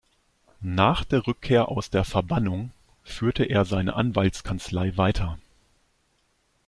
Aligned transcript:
Nach 0.63 1.03
der 1.03 1.27
Rückkehr 1.27 1.69
aus 1.69 1.91
der 1.91 2.03
Verbannung 2.05 2.71
führte 3.03 3.43
er 3.43 3.65
seine 3.65 3.93
Anwaltskanzlei 3.95 4.97
weiter. 4.97 5.37